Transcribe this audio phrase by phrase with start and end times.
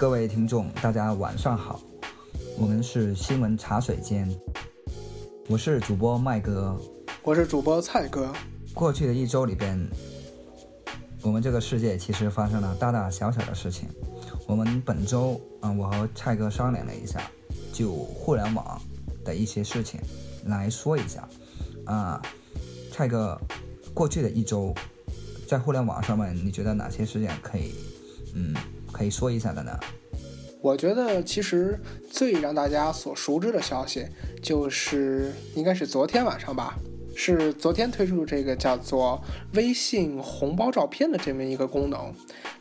[0.00, 1.78] 各位听众，大家晚上好，
[2.56, 4.26] 我们是新闻茶水间，
[5.46, 6.74] 我是主播麦哥，
[7.22, 8.32] 我是主播蔡哥。
[8.72, 9.78] 过去的一周里边，
[11.20, 13.90] 我们这个世界其实发生了大大小小的事情。
[14.46, 17.20] 我们本周啊，我和蔡哥商量了一下，
[17.70, 18.80] 就互联网
[19.22, 20.00] 的一些事情
[20.46, 21.28] 来说一下。
[21.84, 22.22] 啊，
[22.90, 23.38] 蔡哥，
[23.92, 24.74] 过去的一周，
[25.46, 27.74] 在互联网上面，你觉得哪些事件可以，
[28.34, 28.54] 嗯，
[29.00, 29.80] 可以说一下的呢？
[30.60, 34.06] 我觉得其实最让大家所熟知的消息，
[34.42, 36.76] 就是应该是昨天晚上吧。
[37.16, 39.18] 是昨天推出这个叫做
[39.54, 42.12] 微信红包照片的这么一个功能。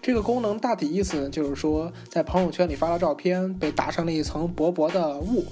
[0.02, 5.46] 这个功能大体意思呢，就是说在朋友圈里发了照片，被打上了一层薄薄的雾，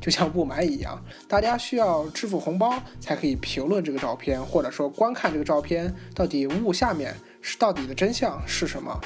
[0.00, 1.00] 就像雾霾一样。
[1.28, 8.98] 大家需要支付红包才可以评论这个照片，或者说观看这个照片到底雾下面是到底的真相是什么。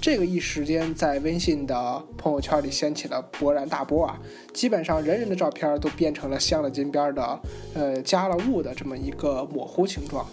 [0.00, 4.20] 这个一时间在微信的朋友圈里掀起了勃然大波啊！
[4.52, 7.40] 基本上人人的照片都变成了镶了金边的，
[7.72, 10.26] 呃，加了雾的这么一个模糊形状。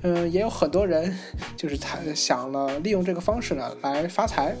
[0.00, 1.14] 嗯，也有很多人
[1.56, 4.54] 就是才想了利用这个方式呢来发财，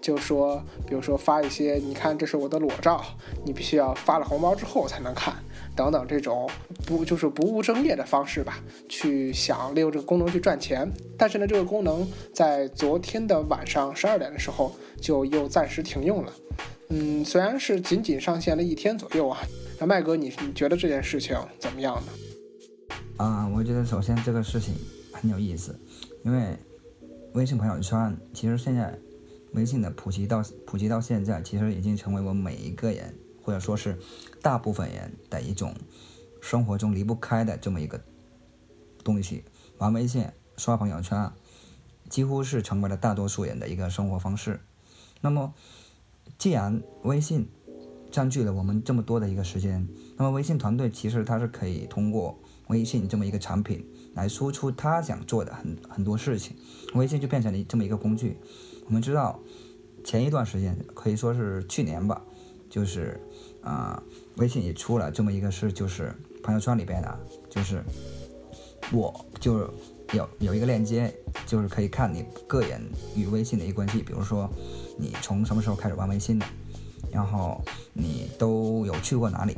[0.00, 3.04] 就说，比如说发一些，你看这是我的裸照，
[3.44, 5.34] 你必须要发了红包之后才能看。
[5.76, 6.48] 等等，这种
[6.86, 8.62] 不就是不务正业的方式吧？
[8.88, 16.32] 去想利用这个功能去赚钱，但是呢，这个功能在昨天的晚上十二点的时候就又暂时停用了。
[16.88, 19.38] 嗯，虽然是仅仅上线了一天左右啊。
[19.80, 22.96] 那麦哥，你你觉得这件事情怎么样呢？
[23.16, 24.74] 啊，我觉得首先这个事情
[25.12, 25.76] 很有意思，
[26.24, 26.56] 因为
[27.32, 28.96] 微信朋友圈其实现在
[29.54, 33.12] 微信的普及到普及到现在，其实已经成为我每一个人。
[33.44, 33.98] 或者说是
[34.40, 35.74] 大部分人的一种
[36.40, 38.02] 生活中离不开的这么一个
[39.04, 39.44] 东西，
[39.76, 41.30] 玩微信、刷朋友圈，
[42.08, 44.60] 几乎是成为了大多数人的一个生活方式。
[45.20, 45.52] 那么，
[46.38, 47.46] 既然微信
[48.10, 52.38] 占据了我们这么多的一个时间，那么微信团队其实它是可以通过
[52.68, 56.56] 微信这么一个产品来输出他想做的很很多事情，
[56.94, 58.38] 微信就变成了这么一个工具。
[58.86, 59.38] 我们知道，
[60.02, 62.24] 前一段时间可以说是去年吧。
[62.70, 63.20] 就是，
[63.64, 64.00] 啊，
[64.36, 67.82] 微信也出了这么一个事，就是朋友圈里边的，就是
[68.92, 69.66] 我就是
[70.12, 71.10] 有有一个链接，
[71.46, 72.78] 就是可以看你个人
[73.16, 74.46] 与微信的一个关系，比如说
[74.98, 76.44] 你从什么时候开始玩微信的，
[77.10, 77.58] 然后
[77.94, 79.56] 你都有去过哪里，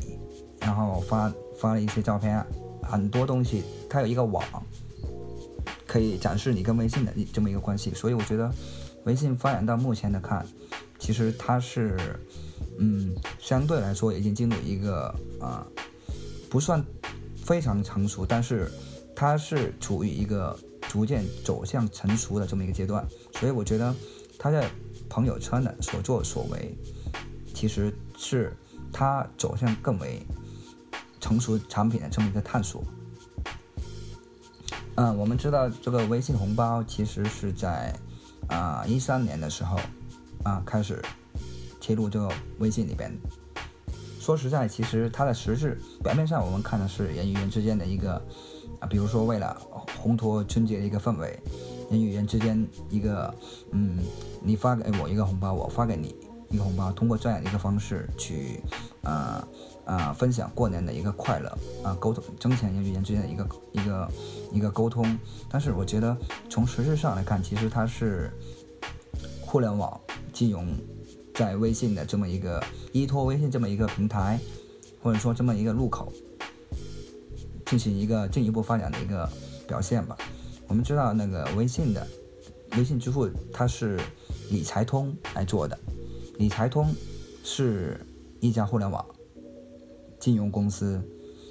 [0.61, 2.41] 然后发发了一些照片，
[2.81, 4.45] 很多东西，它有一个网，
[5.85, 8.49] 可以展示你跟微信的这么一个关系，所以我觉得
[9.03, 10.47] 微信发展到目前的看，
[11.01, 11.99] 其实它是。
[12.79, 15.67] 嗯，相对来说已经进入一个啊，
[16.51, 16.85] 不算
[17.45, 18.71] 非常成熟，但是
[19.15, 23.95] 它是处于一个逐渐走向成熟的这么一个阶段，所以我觉得
[24.39, 24.71] 他在
[25.09, 26.77] 朋友圈的所作所为，
[27.55, 28.55] 其实是
[28.93, 30.21] 他走向更为
[31.21, 32.85] 成熟产品的这么一个探索。
[34.97, 37.95] 嗯，我们知道这个微信红包其实是在
[38.49, 39.79] 啊一三年的时候
[40.45, 41.03] 啊开始。
[41.87, 43.09] 切入这个微信里边，
[44.19, 48.21] 说实在，其实它的实质表面上我们看的是人与人之间的一个
[48.81, 49.57] 啊，比如说为了
[50.03, 51.39] 烘托春节的一个氛围，
[51.89, 53.33] 人与人之间一个
[53.71, 53.99] 嗯，
[54.43, 56.13] 你发给我一个红包，我发给你
[56.51, 58.61] 一个红包，通过这样的一个方式去
[59.05, 59.47] 啊
[59.85, 61.49] 啊分享过年的一个快乐
[61.85, 64.11] 啊，沟通增强人与人之间的一个一个
[64.55, 65.17] 一个沟通。
[65.49, 66.17] 但是我觉得
[66.51, 68.29] 从实质上来看，其实它是
[69.41, 70.01] 互联网
[70.33, 70.67] 金融。
[71.37, 74.41] 在微信的这么一个依托微信这么一个平台，
[75.03, 76.11] 或者说这么一个入口，
[77.67, 79.29] 进行一个进一步发展的一个
[79.69, 80.17] 表现吧。
[80.67, 82.07] 我们知道那个微信的
[82.79, 84.01] 微信支付，它是
[84.51, 85.79] 理财通来做的。
[86.39, 86.91] 理财通
[87.45, 88.01] 是
[88.41, 89.05] 一家互联网
[90.19, 91.01] 金融公司。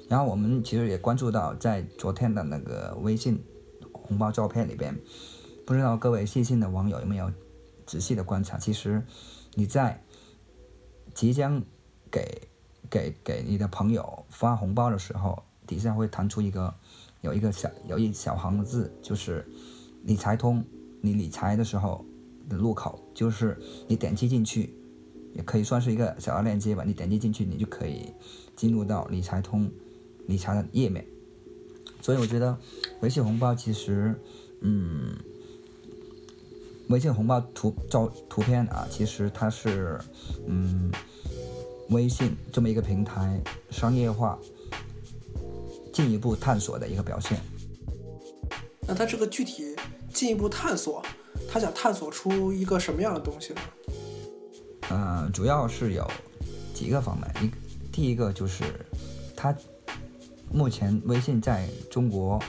[0.08, 3.40] 然后我们其实也关注到，在昨天的那个微信
[3.92, 4.96] 红包照片里边，
[5.64, 7.30] 不知道各位细心的网友有没有
[7.86, 9.00] 仔细的观察，其实。
[9.58, 9.98] 你在
[11.14, 11.62] 即将
[12.10, 12.42] 给
[12.90, 16.74] 给给你的朋友发红包的时候，底下会弹出一个
[17.22, 19.48] 有一个小有一小行字，就是
[20.04, 20.62] 理财通。
[21.00, 22.04] 你理财的时候
[22.50, 23.58] 的入口，就是
[23.88, 24.74] 你点击进去，
[25.32, 26.84] 也可以算是一个小的链接吧。
[26.84, 28.12] 你点击进去，你就可以
[28.54, 29.70] 进入到理财通
[30.26, 31.02] 理财的页面。
[32.02, 32.58] 所以我觉得
[33.00, 34.14] 微信红包其实，
[34.60, 35.16] 嗯。
[36.88, 39.98] 微信红包图照图片啊，其实它是，
[40.46, 40.90] 嗯，
[41.90, 43.40] 微信这么一个平台
[43.70, 44.38] 商业化
[45.92, 47.40] 进一步探索的一个表现。
[48.86, 49.74] 那它这个具体
[50.14, 51.02] 进一步探索，
[51.50, 53.60] 它想探索出一个什么样的东西呢？
[54.90, 56.08] 嗯，呃，主要是有
[56.72, 57.50] 几个方面，一
[57.90, 58.62] 第一个就是
[59.34, 59.52] 它
[60.52, 62.40] 目前微信在中国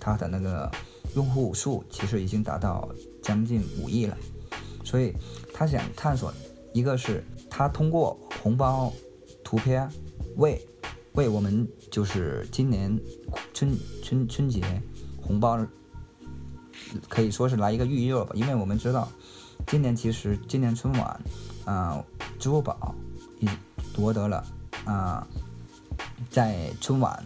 [0.00, 0.70] 它的那个
[1.14, 2.88] 用户数其实已经达到
[3.22, 4.16] 将近五亿了，
[4.84, 5.14] 所以
[5.54, 6.32] 他想探索
[6.72, 8.92] 一个是他通过红包
[9.44, 9.88] 图片
[10.36, 10.60] 为
[11.12, 12.98] 为我们就是今年
[13.54, 14.62] 春春春节
[15.20, 15.64] 红包
[17.08, 19.08] 可以说是来一个预热吧，因为我们知道
[19.66, 21.20] 今年其实今年春晚
[21.64, 22.04] 啊、
[22.38, 22.94] 支付宝
[23.38, 23.48] 已
[23.94, 24.44] 夺得了
[24.84, 25.26] 啊、
[26.28, 27.22] 在春晚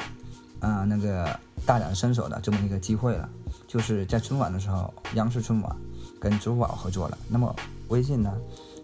[0.61, 3.29] 啊、那个大展身手的这么一个机会了，
[3.67, 5.77] 就是在春晚的时候，央视春晚
[6.21, 7.19] 跟支付宝合作了。
[7.29, 7.55] 那么
[7.89, 8.33] 微信呢？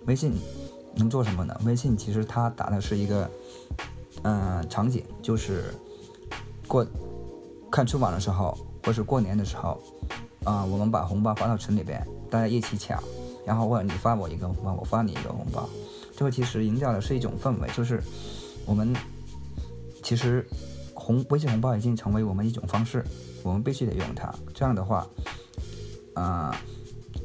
[0.06, 0.32] 微信
[0.96, 1.58] 能做什么呢？
[1.64, 3.30] 微信其实它打的是一个
[4.22, 5.74] 嗯、场景，就是
[6.66, 6.86] 过
[7.70, 9.80] 看春晚的时候，或是过年的时候，
[10.44, 13.02] 啊、我们把红包发到群里边，大家一起抢，
[13.46, 15.68] 然后或者你发我一个红包，我发你一个红包，
[16.16, 18.02] 这个其实营造的是一种氛围，就是
[18.66, 18.94] 我们
[20.02, 20.46] 其实
[20.94, 23.04] 红微信红包已经成为我们一种方式，
[23.42, 24.32] 我们必须得用它。
[24.52, 25.06] 这样的话，
[26.14, 26.54] 啊、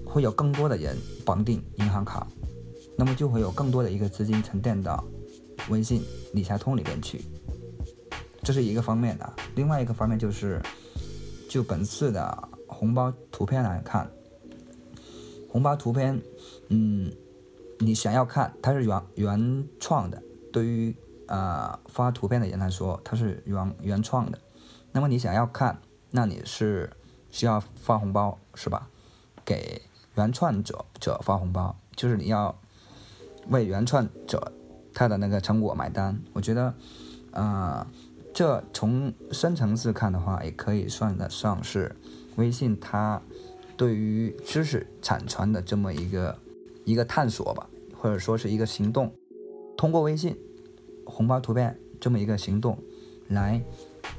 [0.07, 2.25] 会有更多的人绑定银行卡，
[2.98, 5.04] 那么就会有更多的一个资金沉淀到
[5.69, 6.01] 微信
[6.33, 7.21] 理财通里边去，
[8.42, 9.33] 这是一个方面的。
[9.56, 10.62] 另外一个方面就是，
[11.50, 14.09] 就本次的红包图片来看，
[15.50, 16.19] 红包图片，
[16.69, 17.12] 嗯，
[17.80, 20.95] 你想要看它是原原创的，对于
[21.27, 24.39] 呃发图片的人来说，它是原原创的。
[24.92, 25.80] 那么你想要看，
[26.10, 26.89] 那你是
[27.30, 28.89] 需要发红包是吧？
[29.45, 29.81] 给
[30.17, 32.53] 原创者者发红包，就是你要
[33.49, 34.51] 为原创者
[34.93, 36.19] 他的那个成果买单。
[36.33, 36.73] 我觉得，
[37.31, 37.85] 呃，
[38.33, 41.95] 这从深层次看的话，也可以算得上是
[42.35, 43.21] 微信它
[43.77, 46.35] 对于知识产权的这么一个
[46.83, 49.13] 一个探索吧，或者说是一个行动。
[49.77, 50.35] 通过微信
[51.05, 52.79] 红包图片这么一个行动，
[53.27, 53.61] 来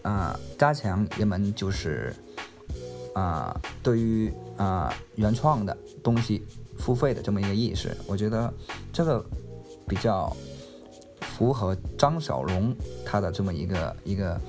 [0.02, 2.14] 啊、呃加强人们就是
[3.18, 6.40] 啊、对于啊、原创的东西
[6.78, 8.52] 付费的这么一个意识，我觉得
[8.92, 9.24] 这个
[9.88, 10.34] 比较
[11.20, 12.72] 符合张小龙
[13.04, 14.40] 他的这么一个一个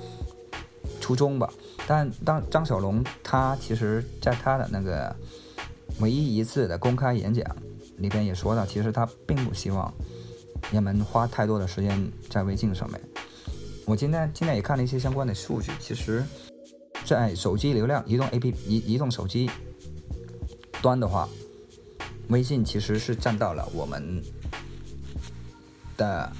[1.00, 1.52] 初衷吧。
[1.84, 5.14] 但当张小龙他其实在他的那个
[5.98, 7.44] 唯一一次的公开演讲
[7.96, 9.92] 里边也说到，其实他并不希望
[10.70, 13.00] 人们花太多的时间在微信上面。
[13.84, 16.24] 我今天今天也看了一些相关的数据，其实，
[17.04, 19.50] 在手机流量、移动 A P 移移动手机
[20.80, 21.28] 端的话，
[22.28, 24.22] 微信其实是占到了我们
[25.96, 26.32] 的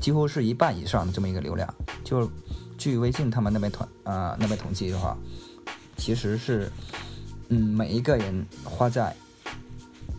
[0.00, 1.74] 几乎是一半以上的这么一个流量。
[2.04, 2.30] 就
[2.76, 5.16] 据微信他们那边统啊、那边统计的话，
[5.96, 6.70] 其实是
[7.48, 9.14] 嗯每一个人花在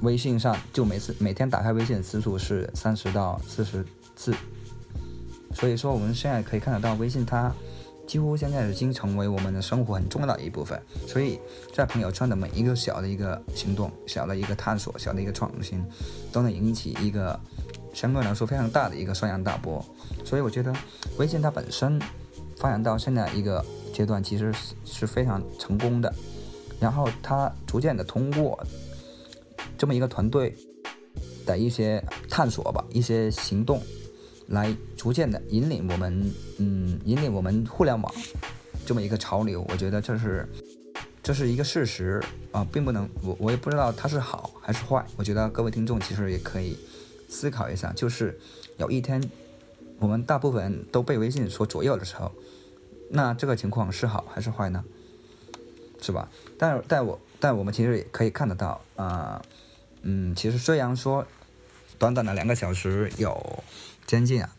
[0.01, 4.33] 微信上，就每次每天打开微信的次数是三十到四十次。
[5.53, 7.53] 所以说，我们现在可以看得到，微信它
[8.11, 10.77] 几乎现在已经成为我们的生活很重要的一部分。
[11.07, 11.39] 所以
[11.73, 15.81] 在朋友圈的每一个小的一个行动、小的一个探索、小的一个创新，
[16.29, 17.39] 都能引起一个
[17.93, 19.81] 相对来说非常大的一个轩然大波。
[20.25, 20.75] 所以我觉得，
[21.19, 21.97] 微信它本身
[22.57, 26.13] 发展到现在一个阶段，其实是是非常成功的。
[26.81, 28.61] 然后它逐渐的通过
[29.77, 30.53] 这么一个团队
[31.45, 33.81] 的一些探索吧，一些行动。
[34.51, 38.13] 来逐渐的引领我们，嗯，引领我们互联网
[38.85, 40.45] 这么一个潮流，我觉得这是
[41.23, 45.05] 这是一个事实啊，并不能我我也不知道它是好还是坏。
[45.15, 46.77] 我觉得各位听众其实也可以
[47.29, 48.37] 思考一下，就是
[48.77, 49.23] 有一天
[49.99, 52.29] 我们大部分都被微信所左右的时候，
[53.09, 54.83] 那这个情况是好还是坏呢？
[56.01, 56.29] 是吧？
[56.57, 59.41] 但但我但我们其实也可以看得到啊、
[60.01, 61.25] 嗯，其实虽然说
[61.97, 63.63] 短短的两个小时有。
[64.05, 64.49] 将近啊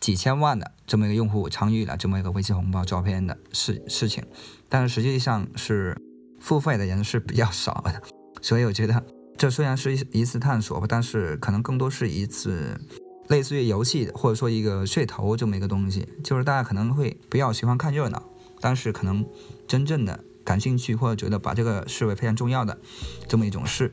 [0.00, 4.24] 几千万的这么一个用户参与了这么一个微信红包照片的事事情，
[4.68, 6.00] 但是实际上是
[6.40, 8.02] 付费的人是比较少的，
[8.40, 9.04] 所以我觉得
[9.36, 12.80] 这虽然是一一次探索吧，但是可能更多是一次
[13.28, 18.22] 类似于游戏或者说一个噱头这么一个东西，就是大家可能会比较喜欢看热闹，
[18.60, 19.26] 但是可能
[19.66, 22.78] 真正的感兴趣或者觉得把这个视为非常重要的
[23.26, 23.92] 这么一种事。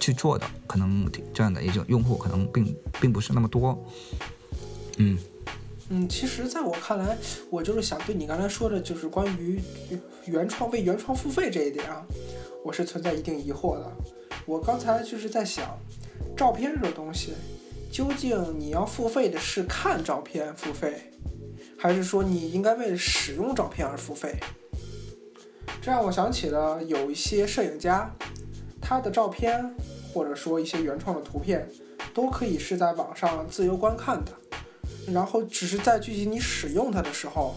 [0.00, 3.78] 去做的，可能这样的一种用户可能并并不是那么多。
[4.98, 5.18] 嗯
[5.88, 7.16] 嗯，其实在我看来，
[7.50, 9.60] 我就是想对你刚才说的，就是关于
[10.26, 12.04] 原创为原创付费这一点啊，
[12.64, 13.92] 我是存在一定疑惑的。
[14.44, 15.78] 我刚才就是在想，
[16.36, 17.34] 照片这种东西，
[17.90, 21.12] 究竟你要付费的是看照片付费，
[21.78, 24.34] 还是说你应该为了使用照片而付费？
[25.80, 28.12] 这让我想起了有一些摄影家，
[28.88, 29.74] 他的照片
[30.14, 31.68] 或者说一些原创的图片，
[32.14, 34.30] 都可以是在网上自由观看的。
[35.12, 37.56] 然后只是在具体你使用它的时候，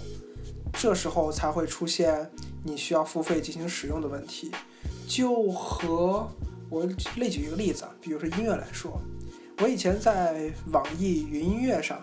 [0.73, 2.31] 这时候才会出现
[2.63, 4.49] 你需要付费进行使用的问题。
[5.07, 6.27] 就和
[6.67, 6.83] 我
[7.15, 8.99] 例举一个例子，比如说音乐来说，
[9.59, 11.99] 我以前在网易云音乐上，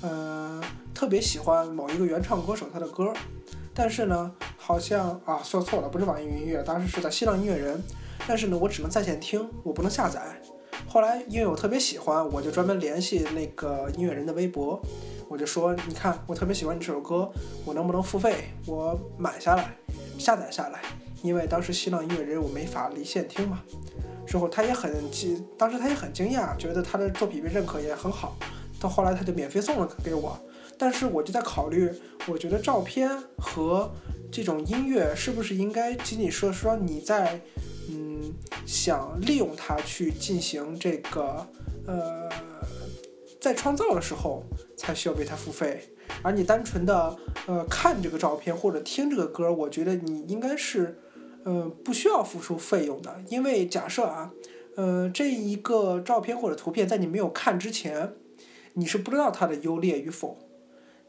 [0.00, 0.62] 呃，
[0.94, 3.12] 特别喜欢某一个原创歌手他的歌，
[3.74, 7.82] 但是呢，好像啊说错了，不是网易云音乐，当时是在新浪音乐人，
[8.26, 10.40] 但是呢，我只能在线听，我不能下载。
[10.86, 14.80] 后来因为我特别喜欢，我就专门联系那个音乐人的微博，
[15.28, 17.30] 我就说，你看我特别喜欢你这首歌，
[17.64, 19.76] 我能不能付费，我买下来，
[20.18, 20.80] 下载下来。
[21.22, 23.62] 因为当时新浪音乐人我没法离线听嘛，
[24.26, 28.36] 之后他也很惊，当时他也很惊讶，觉得他的作品被认可也很好，
[28.78, 30.38] 到后来他就免费送了给我。
[30.76, 31.90] 但是我就在考虑，
[32.26, 33.90] 我觉得照片和
[34.30, 37.40] 这种音乐是不是应该仅仅说说你在，
[37.90, 38.34] 嗯，
[38.66, 41.46] 想利用它去进行这个，
[41.86, 42.28] 呃，
[43.40, 44.42] 在创造的时候
[44.76, 45.82] 才需要为它付费，
[46.22, 50.98] 而你单纯的呃看这个照片或者听这个歌，我觉得你应该是。
[51.46, 54.32] 呃，不需要付出费用的，因为假设啊，
[54.76, 58.14] 呃，这一个照片或者图片在你没有看之前，
[58.72, 60.38] 你是不知道它的优劣与否。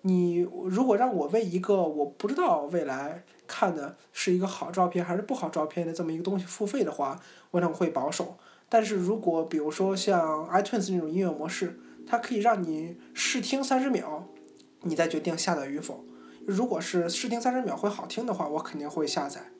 [0.01, 7.19] 你如果让我为一个我不知道未来看的是一个好照片还是不好照片的这么一个东西付费的话，
[7.51, 8.37] 我可能会保守。
[8.67, 14.27] 但是如果比如说像 iTunes 那种音乐模式，它可以让你试听三十秒，
[14.81, 16.03] 你再决定下载与否。
[16.45, 19.51] 如果是试听三十秒会好听的话，我肯定会下载。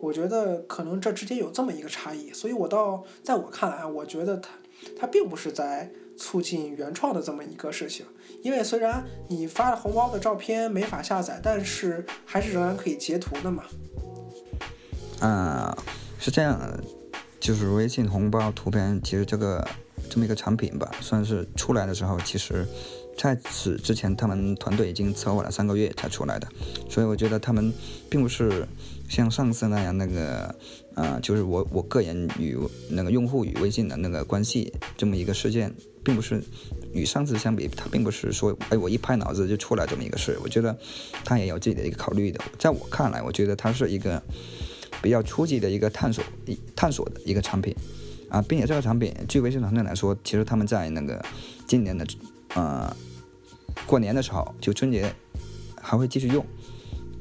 [0.00, 4.50] 我觉得可能这之间有这么一个差异，所以我倒在我看来，我觉得它
[4.98, 8.06] 它并不是在促进原创的这么一个事情，
[8.42, 13.64] 因为虽然你发了红包的照片没法下载，但是还是仍然可以截图的嘛。
[15.20, 15.76] 啊，
[16.18, 16.60] 是这样，
[17.40, 19.66] 就是微信红包图片，其实这个
[20.10, 22.66] 这么一个产品吧，算是出来的时候，其实
[23.16, 26.48] 在此之前，他们团队已经策划了三个月才出来的，
[26.88, 27.72] 所以我觉得他们
[28.08, 28.66] 并不是。
[29.06, 30.52] 像上次那样，那个，
[30.94, 35.72] 呃，就是我我个人与那个用户与微信的那个关系这么一个事件，
[36.04, 36.42] 并不是
[36.92, 40.38] 与上次相比，它并不是说，哎，我一拍脑子就出来这么一个事。
[40.42, 40.78] 我觉得
[41.24, 42.38] 它也有自己的一个考虑的。
[42.58, 44.22] 在我看来，我觉得它是一个
[45.02, 46.22] 比较初级的一个探索
[46.76, 47.74] 探索的一个产品
[48.28, 51.24] 啊，并且这个产品，据微信团队来说，其实他们在那个
[51.66, 52.06] 今年的
[52.54, 52.94] 呃
[53.86, 55.12] 过年的时候，就春节
[55.80, 56.44] 还会继续用。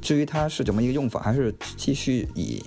[0.02, 2.62] 至于它是怎么一个用法，还是继续以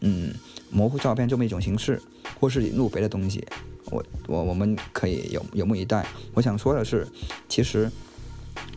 [0.00, 0.32] 嗯
[0.70, 2.00] 模糊照片这么一种形式，
[2.40, 3.46] 或是引入别的东西，
[3.90, 6.06] 我我我们可以有有目以待。
[6.34, 7.06] 我想说的是，
[7.48, 7.90] 其实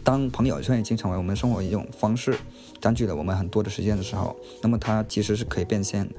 [0.04, 2.38] 当朋友圈已经成为我们生活一种方式，
[2.80, 6.16] 占据了我们很多的时间的时候，那么它其实是可以变现的，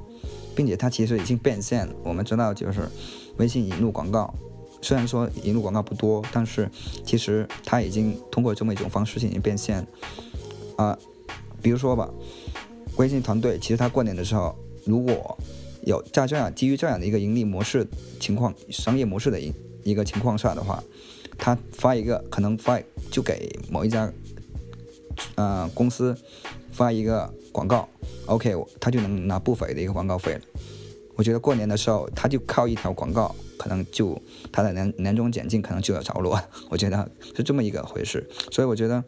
[0.54, 1.88] 并且它其实已经变现。
[2.02, 2.88] 我们知道，就是
[3.38, 4.32] 微信引入广告，
[4.80, 6.70] 虽然说引入广告不多，但是
[7.04, 9.86] 其实它已经通过这么一种方式进行变现
[10.76, 10.98] 啊。
[11.60, 12.10] 比如说吧，
[12.96, 15.38] 微信团队其实他过年的时候，如果
[15.82, 17.86] 有在这样基于这样的一个盈利模式
[18.20, 20.82] 情况、商业模式的一一个情况下的话，
[21.36, 24.12] 他发一个可能发就给某一家
[25.34, 26.16] 呃公司
[26.70, 27.88] 发一个广告
[28.26, 30.40] ，OK，他就能拿不菲的一个广告费了。
[31.14, 34.16] 我觉得过年的时候他就靠一条广告，可能就
[34.50, 36.40] 他的年年终奖金可能就要着落。
[36.70, 39.02] 我觉得是这么一个回事，所以我觉得，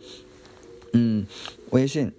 [0.93, 1.25] 嗯，
[1.71, 2.13] 微信。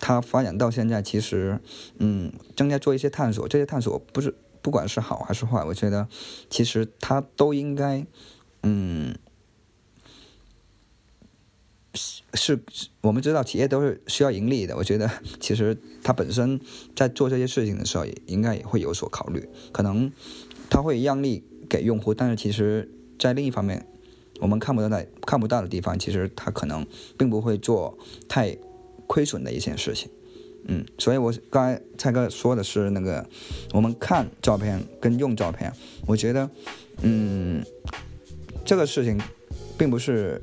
[0.00, 1.60] 它发展到现在，其实，
[1.98, 3.46] 嗯，正在做一些探索。
[3.46, 6.08] 这些探索不是不管是好还是坏，我觉得
[6.48, 8.06] 其实它都应该，
[8.62, 9.14] 嗯，
[11.94, 12.60] 是是，
[13.00, 14.76] 我们知道企业都是需要盈利的。
[14.76, 15.10] 我觉得
[15.40, 16.60] 其实它本身
[16.94, 19.48] 在做这些事情的时候，也应该也会有所考虑。
[19.72, 20.10] 可能
[20.68, 23.86] 它会让利给用户，但是其实在另一方面，
[24.40, 26.86] 我们看不到的看不到的地方，其实它可能
[27.18, 27.98] 并不会做
[28.28, 28.56] 太。
[29.10, 30.08] 亏损的一件事情，
[30.66, 33.26] 嗯，所以我刚才蔡哥说的是那个，
[33.72, 35.72] 我们看照片跟用照片，
[36.06, 36.48] 我觉得，
[37.02, 37.60] 嗯，
[38.64, 39.20] 这个事情
[39.76, 40.40] 并不是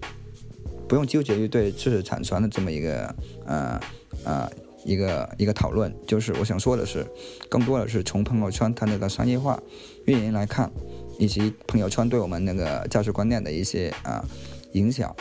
[0.86, 3.80] 不用纠结于对知识产权的这么一个呃
[4.26, 4.52] 呃
[4.84, 7.08] 一个一个讨论，就是我想说的是，
[7.48, 9.58] 更多的是从朋友圈它那个商业化
[10.04, 10.70] 运营来看，
[11.18, 14.26] 以及朋友圈对我们那个价值观念的一些啊
[14.74, 15.16] 影响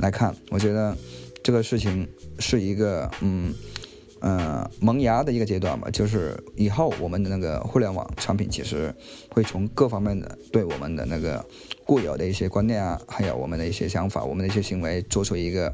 [0.00, 0.96] 来看，我觉得。
[1.42, 2.08] 这个事情
[2.38, 3.52] 是一个嗯
[4.20, 8.94] 呃萌芽的一个阶段吧，就是以后我们的那个互联网产品其实
[9.30, 11.44] 会从各方面的对我们的那个
[11.84, 15.72] 固有的一些观念啊，还有我们的一些想法、我们的一些行为做出一个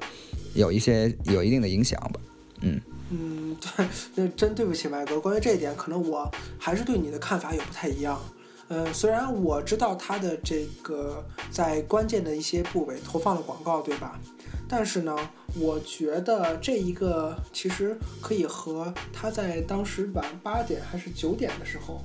[0.54, 2.20] 有一些有一定的影响吧。
[2.60, 8.20] 嗯嗯，对，那真对不起麦哥，关于这一点，可能我还是对你的看法也不太一样。
[8.68, 14.20] 嗯，虽然我知道它的这个在关键的一些部位投放了广告，对吧？
[14.68, 15.16] 但是呢，
[15.56, 22.00] 我觉得这一个其实可以和他在当时晚八点还是九点的时候，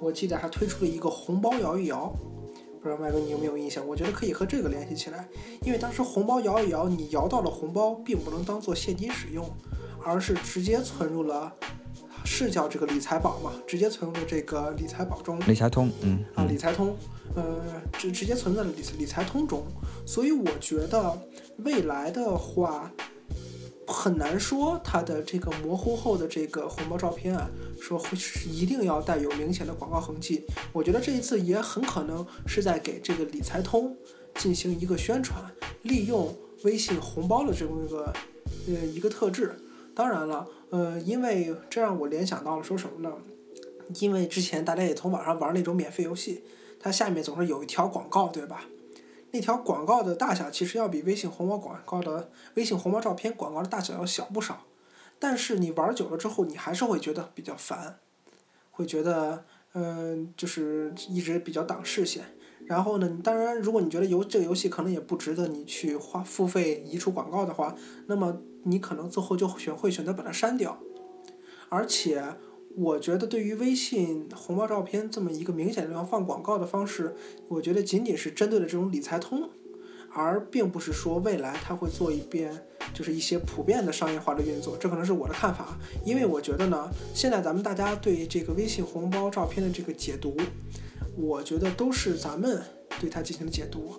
[0.00, 2.12] 我记得还推出了一个红包摇一摇，
[2.82, 3.86] 不知道麦哥你有没有印象？
[3.86, 5.28] 我觉得可以和这个联系起来，
[5.62, 9.48] 因为当时红包摇一摇，你摇到了红包，并不能当做现金使用，
[10.04, 11.54] 而是直接存入了。
[12.30, 13.50] 是叫这个理财宝嘛？
[13.66, 16.94] 直接存入这个理财宝中，理财通，嗯啊，理财通，
[17.34, 17.42] 呃，
[17.94, 19.66] 直直接存在了理理财通中。
[20.06, 21.18] 所以我觉得
[21.64, 22.92] 未来的话，
[23.86, 30.44] 很难说它的这个模糊后的这个红包照片啊，说会是一定要带有明显的广告痕迹。
[30.72, 33.96] 我觉得这一次也很可能是在给这个理财通
[34.36, 35.42] 进行一个宣传，
[35.82, 36.32] 利用
[36.62, 38.12] 微信红包的这么一个
[38.68, 39.58] 呃一个特质。
[39.98, 40.46] 当然了。
[40.70, 43.12] 呃，因为这让我联想到了说什么呢？
[43.98, 46.44] 因为之前大家也从网上玩那种免费游戏，
[46.78, 48.66] 它下面总是有一条广告，对吧？
[49.32, 54.66] 那条广告的大小其实要比微信红包广告的微信红包照片广告的大小要小不少，
[55.18, 57.98] 但是你玩久了之后，你还是会觉得比较烦，
[58.70, 62.22] 会觉得嗯，就是一直比较挡视线。
[62.66, 67.74] 然后呢，当然，如果你觉得游这个游戏可能也不值得你去花付费移除广告的话，
[68.06, 70.78] 那么你可能最后就选会选择把它删掉。
[71.68, 72.22] 而且，
[72.76, 77.14] 我觉得对于微信红包照片这么一个明显要放广告的方式，
[77.48, 79.50] 我觉得仅仅是针对了这种理财通，
[80.10, 84.76] 而并不是说未来它会做一遍就是一些普遍的商业化的运作。
[84.76, 90.36] 这可能是我的看法，因为我觉得呢，现在咱们大家对这个微信红包照片的这个解读。
[91.20, 92.62] 我觉得都是咱们
[93.00, 93.92] 对它进行解读，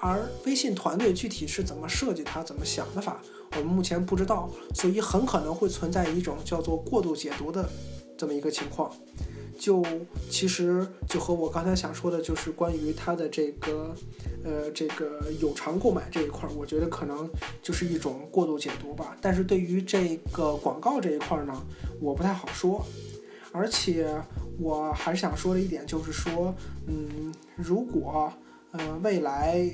[0.00, 3.22] 而微信团队具体是怎么设计它、怎么想的法，
[3.56, 7.68] 我们目前不知道，所以很可能会存在一种叫做过度解读的
[8.16, 8.90] 这么一个情况。
[9.58, 9.84] 就
[10.28, 13.94] 其实就和我刚才想说的，就是关于它的这个
[14.44, 17.28] 呃这个有偿购买这一块，我觉得可能
[17.62, 19.16] 就是一种过度解读吧。
[19.20, 21.62] 但是对于这个广告这一块呢，
[22.00, 22.84] 我不太好说，
[23.52, 24.08] 而且。
[24.56, 26.54] 我还是想说的一点就是说，
[26.86, 28.32] 嗯，如果
[28.70, 29.68] 呃未来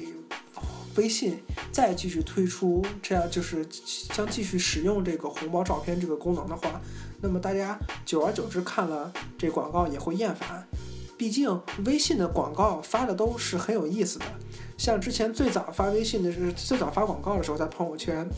[0.96, 3.66] 微信再继续推出这样，就是
[4.14, 6.80] 将继续使用这个红包照片这个功能的话，
[7.20, 10.66] 那么大家久而久之看了这广告也会厌烦。
[11.16, 14.24] 毕竟微信的广告发的都是很有意思的，
[14.78, 18.28] 像之前最早发微信的是最早发广告的时候，在朋友圈。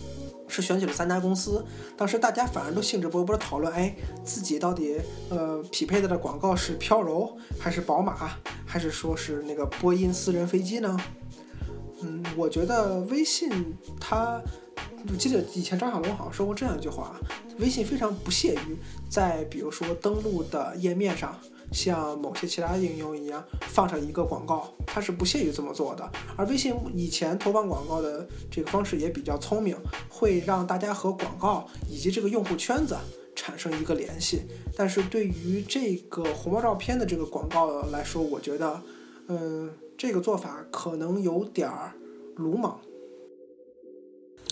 [0.49, 1.65] 是选取了三家公司，
[1.97, 8.37] 当时大家反而都兴致勃勃的讨论，哎，自己到底呃匹配的的广告是飘柔还是宝马，
[8.67, 10.95] 还是说是那个波音私人飞机呢？
[12.03, 13.51] 嗯，我觉得微信
[14.01, 14.43] 它，
[15.09, 17.15] 我记得以前张小龙好像说过这样一句话，
[17.59, 18.77] 微信非常不屑于
[19.09, 21.39] 在比如说登录的页面上。
[21.73, 26.07] 像某些其他应用一样放上一个广告，它是不屑于这么做的。
[26.37, 29.75] 而微信以前投放广告的这个方式也比较聪明，
[30.07, 32.95] 会让大家和广告以及这个用户圈子
[33.35, 34.43] 产生一个联系。
[34.77, 38.83] 但是对于这个红包照片的这个广告来说，我觉得，
[39.29, 39.71] 嗯，
[40.03, 41.93] 这个做法可能有点儿
[42.35, 42.81] 鲁莽。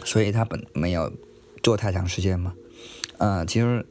[0.04, 1.12] 所以他本没有
[1.60, 2.54] 做太长时间嘛？
[3.18, 3.84] 嗯，其实。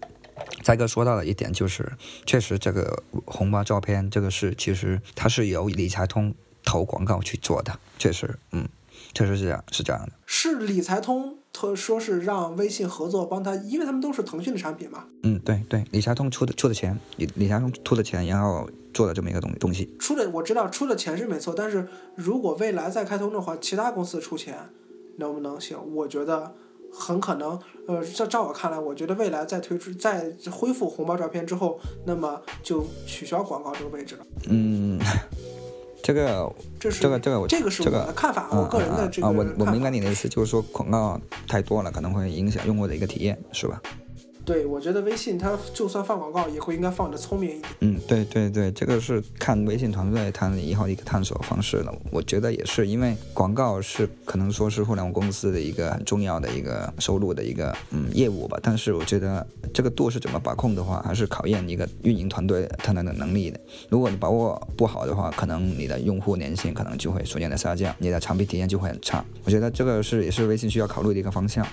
[0.64, 1.92] 再哥说到的一点，就是
[2.26, 8.66] 确实这个红包照片这个事，其实它是由理财通投广告去做的，确实，嗯，
[9.14, 10.12] 确实是这样，是这样的。
[10.26, 15.06] 是理财通他说是让微信合作帮他，因为他们都是腾讯的产品嘛。
[15.24, 19.90] 嗯，对对，理财通出的出的钱，理理财通出的钱，然后做的这么一个东东西。
[20.00, 24.70] 出的我知道出的钱是没错，但是如果未来再开通的话，其他公司出钱
[25.18, 25.78] 能不能行？
[25.96, 26.56] 我觉得。
[26.92, 27.52] 很可能，
[27.88, 34.26] 呃，照照我看来，我觉得未来再推出、再恢复红包照片之后，那么就取消广告这个位置了。
[34.50, 35.00] 嗯，
[36.02, 43.82] 这个，这是这个这个这个是我的看法，我个人的这个啊，我我明白你的意思，就是说广告太多了，可能会影响用户的一个体验，是吧？
[44.50, 47.72] 对，我觉得微信它就算放广告，也会应该放的聪明一点。
[47.82, 51.96] 嗯，对对对，这个是看微信团队它以后一个探索方式了。
[52.12, 58.58] 我觉得也是，因为广告是可能说是互联网公司的一个很重要的一个收入的一个嗯业务吧。
[58.64, 63.60] 但是我觉得这个度是怎么把控的话，还是考验一个运营团队他的能力的。
[63.88, 69.24] 如果你把握不好的话，可能你的用户粘性可能就会逐渐的下降，你的产品体验就会很差。
[69.44, 71.64] 我觉得这个是也是微信需要考虑的一个方向。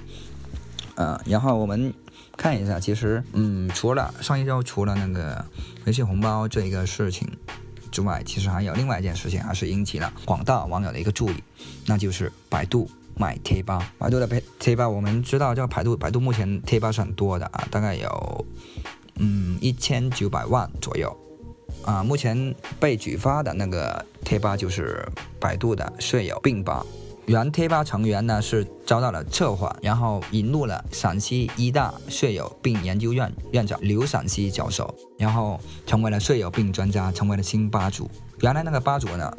[0.96, 1.90] 嗯，然后我们。
[2.36, 5.44] 看一下，其实，嗯，除了上一周除了那个
[5.86, 7.26] 微信红包这一个事情
[7.90, 11.42] 之外，其实还有另外一件事情，还是引起了广大网友的一个注意，
[11.86, 13.90] 那就是百度卖贴吧。
[13.98, 18.46] 百度的贴贴吧，我们知道，叫百度，百度目前贴吧是很多的啊，大概有，
[19.16, 21.16] 嗯，一千九百万左右
[21.84, 25.08] 啊，目前被举发的那个贴吧就是
[25.40, 26.84] 百度的舍友病吧。
[27.26, 38.08] 原贴吧成员呢是遭到了策划，然后引入了陕西医大血友病研究院院长刘陕西教授，然后成为了血友病专家，成为了新吧主。
[38.42, 39.36] 原来那个吧主呢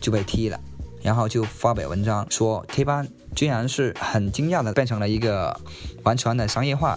[0.00, 0.60] 就被踢了，
[1.02, 5.58] 然后就发表文章说贴吧居然是很惊讶的变成了一个
[6.04, 6.96] 完全的商业化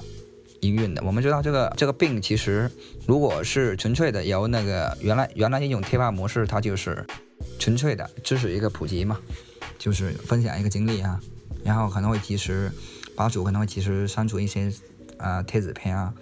[0.60, 1.02] 营运的。
[1.04, 2.70] 我们知道这个这个病其实
[3.08, 7.04] 如果是纯粹的由那个原来原来一种贴吧模式，它就是
[7.58, 9.18] 纯粹的知识一个普及嘛。
[9.84, 11.20] 就是分享一个经历啊，
[11.62, 12.72] 然后可能会及时，
[13.18, 14.72] 吧主可能会及时删除一些
[15.18, 16.14] 呃贴子片啊。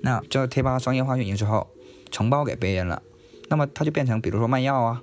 [0.00, 1.68] 那这贴吧商业化运营之后，
[2.10, 3.02] 承包给别人了，
[3.50, 5.02] 那么它就变成比如说卖药啊，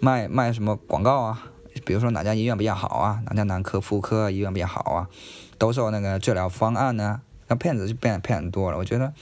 [0.00, 1.52] 卖卖什么广告啊，
[1.84, 5.10] 比如说哪家医院比较好啊，哪家男科妇科医院比较好啊，
[5.58, 8.78] 兜售那个治疗方案呢，那骗子就变骗很多了。
[8.78, 9.12] 我觉得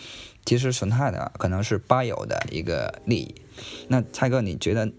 [0.45, 3.35] 其实损害的可能是吧友的一个利益。
[3.89, 4.93] 那蔡哥，你觉得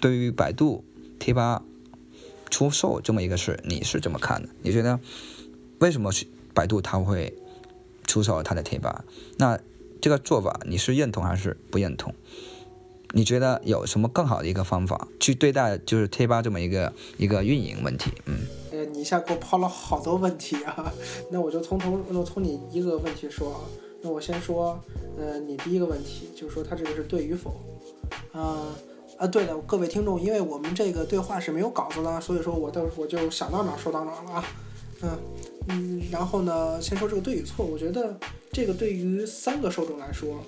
[0.00, 0.84] 对于百度
[1.18, 1.64] 贴吧？
[2.50, 4.48] 出售这么一个事，你是怎么看的？
[4.62, 4.98] 你觉得
[5.78, 7.32] 为什么是百度它会
[8.06, 9.04] 出售它的贴吧？
[9.38, 9.58] 那
[10.00, 12.14] 这个做法你是认同还是不认同？
[13.12, 18.12] 你觉得有什么更好的一个方法去对待就是贴吧这么一个一个运营问题？
[18.26, 20.92] 嗯，你一下给我抛了好多问题啊，
[21.30, 23.60] 那我就从头，我从你一个问题说啊。
[24.02, 24.82] 那我先说，
[25.18, 27.54] 呃，你第一个问题就是说它这个是对与否
[28.32, 28.74] 啊。
[29.20, 34.44] 啊，对了，各位听众，因为我们这个对话是没有稿子的，所以说我到我就想到哪说到哪了啊。
[35.02, 35.18] 嗯
[35.68, 38.18] 嗯，然后呢，先说这个对与错，我觉得
[38.50, 40.42] 这个对于三个受众来说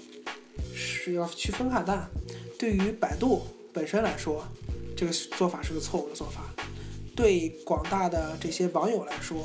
[0.74, 2.08] 是要区分看待。
[2.58, 3.42] 对于百度
[3.74, 4.42] 本身来说，
[4.96, 6.40] 这个做法是个错误的做法；
[7.14, 9.44] 对广大的这些网友来说，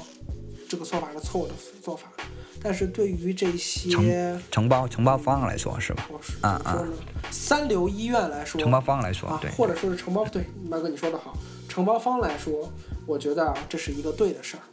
[0.69, 2.13] 这个做法是错误的做法。
[2.61, 6.09] 但是对于这些承包承包方来说是吧？
[6.41, 6.83] 啊啊，
[7.31, 11.37] 三流医院来说，承包方来说，对，或者说是承包对，麦哥你说的好，
[11.69, 12.71] 承包方来说，
[13.05, 14.63] 我觉得这是一个对的事儿。